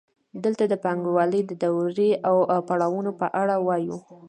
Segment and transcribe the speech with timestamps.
[0.43, 2.35] دلته د پانګوالۍ د دورو او
[2.67, 3.97] پړاوونو په اړه وایو